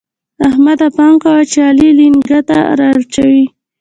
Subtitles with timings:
[0.47, 0.87] احمده!
[0.95, 2.37] پام کوه چې علي لېنګته
[2.77, 3.43] دراچوي.